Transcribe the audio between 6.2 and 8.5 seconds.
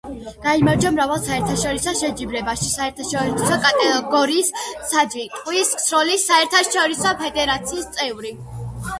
საერთაშორისო ფედერაციის წევრი.